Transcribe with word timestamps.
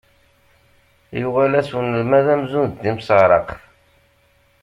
Yuɣal-as 1.19 1.69
unelmad 1.79 2.27
amzun 2.33 2.67
d 2.71 2.75
timseɛraqt. 2.81 3.59